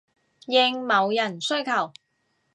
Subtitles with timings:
[0.47, 1.93] 應某人需求